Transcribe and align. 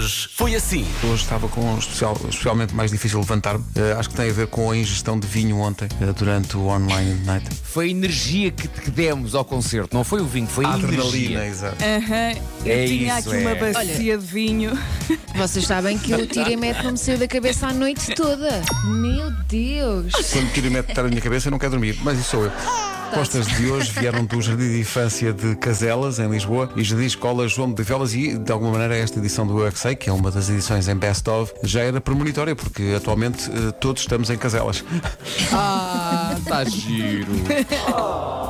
Hoje 0.00 0.28
foi 0.34 0.54
assim. 0.54 0.86
Hoje 1.04 1.22
estava 1.24 1.46
com 1.46 1.60
um 1.60 1.78
especial, 1.78 2.16
especialmente 2.26 2.74
mais 2.74 2.90
difícil 2.90 3.18
levantar-me. 3.20 3.62
Eh, 3.76 3.92
acho 3.98 4.08
que 4.08 4.14
tem 4.14 4.30
a 4.30 4.32
ver 4.32 4.46
com 4.46 4.70
a 4.70 4.76
ingestão 4.76 5.20
de 5.20 5.26
vinho 5.26 5.58
ontem, 5.58 5.88
eh, 6.00 6.12
durante 6.16 6.56
o 6.56 6.68
online 6.68 7.20
night. 7.26 7.46
Foi 7.62 7.84
a 7.84 7.88
energia 7.90 8.50
que, 8.50 8.66
que 8.66 8.90
demos 8.90 9.34
ao 9.34 9.44
concerto. 9.44 9.94
Não 9.94 10.02
foi 10.02 10.22
o 10.22 10.26
vinho, 10.26 10.46
foi 10.46 10.64
a, 10.64 10.78
energia. 10.78 11.44
exato. 11.46 11.76
Aham, 11.84 12.32
eu 12.64 12.72
É 12.72 12.86
tinha 12.86 13.18
isso, 13.18 13.28
aqui 13.28 13.38
uma 13.42 13.50
é. 13.50 13.72
bacia 13.72 14.16
de 14.16 14.24
vinho. 14.26 14.78
Vocês 15.36 15.66
sabem 15.66 15.98
que 15.98 16.14
o 16.14 16.26
tira 16.26 16.50
e 16.50 16.56
mete 16.56 16.82
não 16.82 16.92
me 16.92 16.98
saiu 16.98 17.18
da 17.18 17.28
cabeça 17.28 17.66
a 17.66 17.72
noite 17.74 18.14
toda. 18.14 18.62
Meu 18.84 19.30
Deus! 19.48 20.12
Quando 20.32 20.50
tiro 20.54 20.68
e 20.68 20.70
meto 20.70 20.88
estar 20.88 21.02
na 21.02 21.10
minha 21.10 21.20
cabeça, 21.20 21.48
eu 21.48 21.50
não 21.50 21.58
quero 21.58 21.72
dormir, 21.72 21.98
mas 22.02 22.18
isso 22.18 22.30
sou 22.30 22.44
eu. 22.44 22.52
Postas 23.14 23.46
de 23.46 23.70
hoje 23.70 23.90
vieram 23.92 24.24
do 24.24 24.40
Jardim 24.40 24.68
de 24.68 24.80
Infância 24.80 25.32
de 25.32 25.56
Caselas, 25.56 26.18
em 26.18 26.28
Lisboa, 26.30 26.70
e 26.76 26.84
Jardim 26.84 27.06
Escola 27.06 27.48
João 27.48 27.72
de 27.72 27.82
Velas, 27.82 28.14
e 28.14 28.38
de 28.38 28.52
alguma 28.52 28.72
maneira 28.72 28.96
esta 28.96 29.18
edição 29.18 29.46
do 29.46 29.64
Eu 29.64 29.72
Que 29.96 30.08
é 30.08 30.12
uma 30.12 30.30
das 30.30 30.48
edições 30.48 30.88
em 30.88 30.96
Best 30.96 31.28
of, 31.28 31.52
já 31.62 31.80
era 31.80 32.00
premonitória, 32.00 32.54
porque 32.54 32.94
atualmente 32.96 33.50
eh, 33.50 33.72
todos 33.72 34.02
estamos 34.02 34.30
em 34.30 34.38
Caselas. 34.38 34.84
Ah, 35.52 36.36
está 36.38 36.64
giro. 36.64 37.32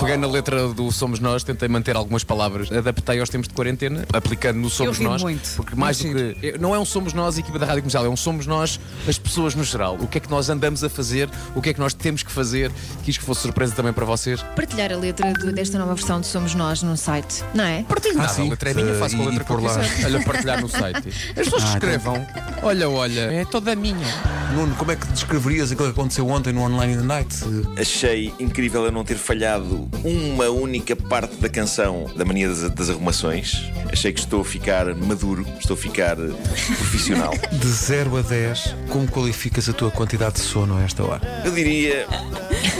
Pegando 0.00 0.26
a 0.26 0.30
letra 0.30 0.68
do 0.68 0.90
Somos 0.90 1.20
Nós, 1.20 1.42
tentei 1.44 1.68
manter 1.68 1.96
algumas 1.96 2.24
palavras. 2.24 2.70
Adaptei 2.70 3.20
aos 3.20 3.28
tempos 3.28 3.48
de 3.48 3.54
quarentena, 3.54 4.04
aplicando 4.12 4.58
no 4.58 4.70
Somos 4.70 4.98
Nós. 4.98 5.22
muito. 5.22 5.48
Porque 5.56 5.74
mais 5.74 5.98
do 5.98 6.12
que. 6.12 6.58
Não 6.58 6.74
é 6.74 6.78
um 6.78 6.84
Somos 6.84 7.12
Nós, 7.12 7.36
a 7.36 7.40
equipa 7.40 7.58
da 7.58 7.66
Rádio 7.66 7.82
Comercial, 7.82 8.06
é 8.06 8.08
um 8.08 8.16
Somos 8.16 8.46
Nós, 8.46 8.80
as 9.06 9.18
pessoas 9.18 9.54
no 9.54 9.64
geral. 9.64 9.96
O 10.00 10.06
que 10.06 10.18
é 10.18 10.20
que 10.20 10.30
nós 10.30 10.48
andamos 10.48 10.82
a 10.82 10.88
fazer, 10.88 11.28
o 11.54 11.60
que 11.60 11.70
é 11.70 11.74
que 11.74 11.80
nós 11.80 11.94
temos 11.94 12.22
que 12.22 12.30
fazer. 12.32 12.70
Quis 13.04 13.16
que 13.18 13.24
fosse 13.24 13.42
surpresa 13.42 13.74
também 13.74 13.92
para 13.92 14.04
vocês. 14.04 14.44
Partilhar 14.56 14.92
a 14.92 14.96
letra 14.96 15.32
do- 15.32 15.52
desta 15.52 15.78
nova 15.78 15.94
versão 15.94 16.20
de 16.20 16.26
Somos 16.26 16.54
Nós 16.54 16.82
no 16.82 16.96
site, 16.96 17.44
não 17.54 17.64
é? 17.64 17.82
Partilho 17.84 18.16
nada, 18.16 18.28
sim. 18.32 18.46
a 18.46 18.50
letra 18.50 18.70
é 18.70 18.74
minha, 18.74 18.94
faço 18.94 19.16
com 19.16 19.22
a 19.22 19.26
E- 19.26 19.28
letra 19.30 19.44
e 19.44 19.46
por 19.46 19.58
que 19.60 19.64
eu 19.64 19.70
lá. 19.70 19.80
Olha, 20.04 20.20
partilhar 20.24 20.60
no 20.60 20.68
site. 20.68 21.08
As 21.30 21.34
pessoas 21.44 21.62
Ah, 21.64 21.68
escrevam. 21.74 22.26
Olha, 22.62 22.90
olha, 22.90 23.20
é 23.32 23.44
toda 23.44 23.74
minha. 23.76 24.06
Nuno, 24.54 24.74
como 24.76 24.90
é 24.90 24.96
que 24.96 25.06
descreverias 25.08 25.70
aquilo 25.70 25.88
que 25.92 25.92
aconteceu 26.00 26.26
ontem 26.28 26.52
no 26.52 26.62
Online 26.62 26.94
in 26.94 26.96
the 26.98 27.02
Night? 27.04 27.36
Achei 27.80 28.32
incrível 28.40 28.84
eu 28.84 28.90
não 28.92 29.04
ter 29.04 29.16
falhado 29.16 29.88
uma 30.04 30.48
única 30.48 30.96
parte 30.96 31.36
da 31.36 31.48
canção 31.48 32.06
da 32.16 32.24
Mania 32.24 32.48
das, 32.48 32.68
das 32.70 32.90
Arrumações. 32.90 33.70
Achei 33.92 34.12
que 34.12 34.20
estou 34.20 34.40
a 34.40 34.44
ficar 34.44 34.86
maduro, 34.94 35.46
estou 35.60 35.74
a 35.74 35.76
ficar 35.78 36.16
profissional. 36.16 37.32
De 37.52 37.66
0 37.68 38.16
a 38.16 38.22
10, 38.22 38.74
como 38.88 39.06
qualificas 39.06 39.68
a 39.68 39.72
tua 39.72 39.90
quantidade 39.90 40.34
de 40.36 40.40
sono 40.40 40.76
a 40.78 40.82
esta 40.82 41.04
hora? 41.04 41.42
Eu 41.44 41.52
diria 41.52 42.06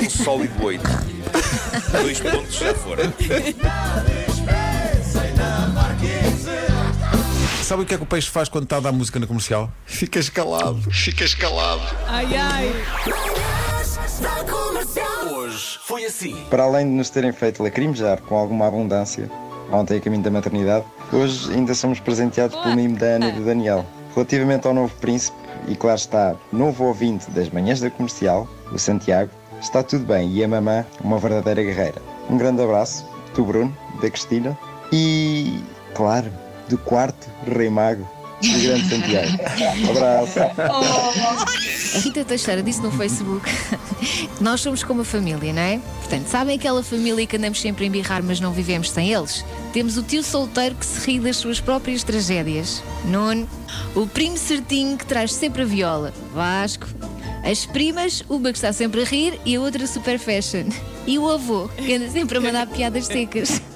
um 0.02 0.10
sólido 0.10 0.52
8. 0.62 0.82
Dois 1.92 2.20
pontos 2.20 2.54
já 2.54 2.74
foram. 2.74 3.12
Sabe 7.62 7.82
o 7.82 7.86
que 7.86 7.94
é 7.94 7.96
que 7.98 8.02
o 8.02 8.06
peixe 8.06 8.30
faz 8.30 8.48
quando 8.48 8.64
está 8.64 8.78
a 8.78 8.80
dar 8.80 8.92
música 8.92 9.18
na 9.18 9.26
comercial? 9.26 9.70
Ficas 9.84 10.28
calado. 10.30 10.80
Ficas 10.90 11.34
calado. 11.34 11.82
Ai, 12.06 12.26
ai. 12.34 12.72
Hoje 15.30 15.78
foi 15.82 16.04
assim. 16.06 16.34
Para 16.48 16.64
além 16.64 16.86
de 16.86 16.92
nos 16.92 17.10
terem 17.10 17.30
feito 17.30 17.62
lacrimejar 17.62 18.22
com 18.22 18.36
alguma 18.36 18.66
abundância, 18.66 19.30
ontem 19.70 19.98
a 19.98 20.00
caminho 20.00 20.22
da 20.22 20.30
maternidade, 20.30 20.86
hoje 21.12 21.52
ainda 21.52 21.74
somos 21.74 22.00
presenteados 22.00 22.56
pelo 22.56 22.74
mimo 22.74 22.96
da 22.96 23.06
Ana 23.06 23.28
e 23.28 23.32
do 23.32 23.44
Daniel. 23.44 23.84
Relativamente 24.14 24.66
ao 24.66 24.72
novo 24.72 24.94
príncipe, 24.96 25.36
e 25.68 25.76
claro 25.76 25.98
está, 25.98 26.36
novo 26.50 26.84
ouvinte 26.84 27.30
das 27.30 27.50
manhãs 27.50 27.80
da 27.80 27.90
comercial, 27.90 28.48
o 28.72 28.78
Santiago, 28.78 29.30
está 29.60 29.82
tudo 29.82 30.04
bem 30.04 30.32
e 30.32 30.44
a 30.44 30.48
mamã, 30.48 30.84
uma 31.02 31.18
verdadeira 31.18 31.62
guerreira. 31.62 32.02
Um 32.28 32.36
grande 32.36 32.62
abraço, 32.62 33.06
do 33.34 33.44
Bruno, 33.44 33.76
da 34.00 34.10
Cristina 34.10 34.58
e, 34.92 35.60
claro, 35.94 36.30
do 36.68 36.76
quarto 36.78 37.28
Rei 37.46 37.70
Mago, 37.70 38.08
do 38.42 38.62
grande 38.62 38.88
Santiago. 38.88 39.32
Abraço. 39.90 40.38
A 40.40 42.00
Rita 42.00 42.24
Teixeira 42.24 42.62
disse 42.62 42.80
no 42.80 42.90
Facebook 42.92 43.48
nós 44.40 44.60
somos 44.60 44.82
como 44.84 45.02
a 45.02 45.04
família, 45.04 45.52
não 45.52 45.62
é? 45.62 45.80
Portanto, 45.98 46.26
sabem 46.26 46.56
aquela 46.56 46.82
família 46.82 47.26
que 47.26 47.36
andamos 47.36 47.60
sempre 47.60 47.84
a 47.84 47.88
embirrar, 47.88 48.22
mas 48.22 48.40
não 48.40 48.52
vivemos 48.52 48.90
sem 48.90 49.12
eles? 49.12 49.44
Temos 49.72 49.96
o 49.96 50.02
tio 50.02 50.22
solteiro 50.22 50.74
que 50.74 50.86
se 50.86 51.10
ri 51.10 51.18
das 51.18 51.36
suas 51.36 51.60
próprias 51.60 52.02
tragédias, 52.02 52.82
Nuno. 53.04 53.48
O 53.94 54.06
primo 54.06 54.36
certinho 54.36 54.96
que 54.96 55.06
traz 55.06 55.32
sempre 55.32 55.62
a 55.62 55.64
viola, 55.64 56.12
Vasco. 56.34 56.86
As 57.44 57.64
primas, 57.66 58.22
uma 58.28 58.50
que 58.52 58.58
está 58.58 58.72
sempre 58.72 59.02
a 59.02 59.04
rir 59.04 59.40
e 59.44 59.56
a 59.56 59.60
outra 59.60 59.86
super 59.86 60.18
fashion. 60.18 60.68
E 61.06 61.18
o 61.18 61.28
avô, 61.30 61.68
que 61.68 61.94
anda 61.94 62.10
sempre 62.10 62.38
a 62.38 62.40
mandar 62.40 62.66
piadas 62.66 63.06
secas. 63.06 63.60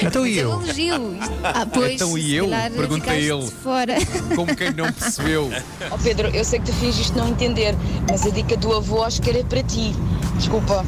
Então 0.00 0.24
e 0.26 0.38
é 0.38 0.42
eu? 0.44 0.50
elogio. 0.52 1.16
Ah, 1.42 1.66
pois, 1.66 1.94
Então 1.94 2.16
e 2.16 2.34
eu? 2.34 2.48
Pergunta 2.48 2.94
ficaste 3.04 3.22
ele. 3.24 3.50
Fora. 3.62 3.94
Como 4.34 4.54
quem 4.56 4.72
não 4.72 4.92
percebeu. 4.92 5.50
Ó 5.90 5.98
Pedro, 5.98 6.28
eu 6.28 6.44
sei 6.44 6.58
que 6.60 6.66
tu 6.66 6.72
fingiste 6.74 7.16
não 7.16 7.28
entender, 7.28 7.74
mas 8.08 8.24
a 8.26 8.30
dica 8.30 8.56
do 8.56 8.72
avô 8.76 9.02
acho 9.02 9.20
que 9.22 9.30
era 9.30 9.42
para 9.44 9.62
ti. 9.62 9.92
Desculpa. 10.36 10.84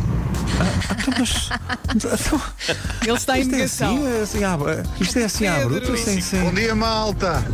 Ele 3.06 3.12
está 3.16 3.38
em 3.38 3.42
Isto 3.42 3.52
é 3.54 3.56
negação. 3.56 3.96
assim, 3.96 4.06
é 4.06 4.20
assim, 4.22 4.44
à- 4.44 4.58
isto 5.00 5.18
é 5.18 5.24
assim 5.24 5.46
à 5.46 5.58
bruta, 5.64 5.96
sem, 5.96 6.20
sem. 6.20 6.40
Bom 6.42 6.52
dia, 6.54 6.74
malta. 6.74 7.44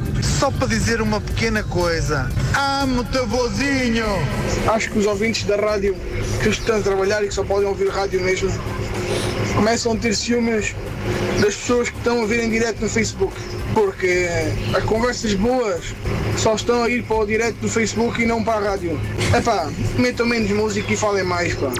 Só 0.41 0.51
para 0.51 0.69
dizer 0.69 1.03
uma 1.03 1.21
pequena 1.21 1.63
coisa. 1.63 2.27
Amo-te, 2.57 3.19
avôzinho. 3.19 4.07
Acho 4.73 4.91
que 4.91 4.99
os 4.99 5.05
ouvintes 5.05 5.45
da 5.45 5.55
rádio 5.55 5.95
que 6.43 6.49
estão 6.49 6.79
a 6.79 6.81
trabalhar 6.81 7.23
e 7.23 7.29
que 7.29 7.35
só 7.35 7.45
podem 7.45 7.69
ouvir 7.69 7.91
rádio 7.91 8.23
mesmo 8.23 8.51
começam 9.55 9.93
a 9.93 9.97
ter 9.97 10.17
ciúmes 10.17 10.75
das 11.43 11.55
pessoas 11.57 11.91
que 11.91 11.99
estão 11.99 12.23
a 12.23 12.27
ver 12.27 12.43
em 12.43 12.49
direto 12.49 12.81
no 12.81 12.89
Facebook. 12.89 13.37
Porque 13.75 14.29
as 14.75 14.83
conversas 14.85 15.35
boas 15.35 15.95
só 16.39 16.55
estão 16.55 16.85
a 16.85 16.89
ir 16.89 17.03
para 17.03 17.17
o 17.17 17.27
direto 17.27 17.57
do 17.57 17.69
Facebook 17.69 18.23
e 18.23 18.25
não 18.25 18.43
para 18.43 18.67
a 18.67 18.71
rádio. 18.71 18.99
Epá, 19.37 19.71
metam 19.99 20.25
menos 20.25 20.51
música 20.53 20.91
e 20.91 20.97
falem 20.97 21.23
mais, 21.23 21.55
pá. 21.55 21.71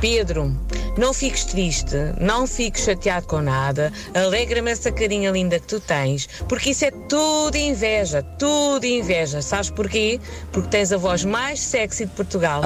Pedro, 0.00 0.56
não 0.96 1.12
fiques 1.12 1.44
triste, 1.44 1.96
não 2.20 2.46
fiques 2.46 2.84
chateado 2.84 3.26
com 3.26 3.40
nada, 3.40 3.92
alegra-me 4.14 4.70
essa 4.70 4.90
carinha 4.92 5.30
linda 5.30 5.58
que 5.58 5.66
tu 5.66 5.80
tens, 5.80 6.28
porque 6.48 6.70
isso 6.70 6.84
é 6.84 6.90
tudo 6.90 7.56
inveja, 7.56 8.22
tudo 8.38 8.84
inveja. 8.84 9.42
Sabes 9.42 9.70
porquê? 9.70 10.20
Porque 10.50 10.68
tens 10.68 10.92
a 10.92 10.96
voz 10.96 11.24
mais 11.24 11.60
sexy 11.60 12.06
de 12.06 12.12
Portugal. 12.12 12.62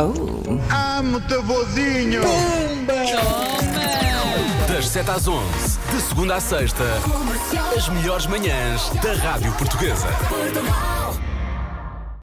Amo-te, 0.98 1.34
avôzinho. 1.34 2.22
Das 4.68 4.88
7 4.88 5.10
às 5.10 5.28
11, 5.28 5.78
de 5.94 6.00
segunda 6.02 6.34
à 6.34 6.40
sexta, 6.40 6.84
as 7.76 7.88
melhores 7.88 8.26
manhãs 8.26 8.90
da 9.02 9.14
Rádio 9.14 9.52
Portuguesa. 9.52 10.08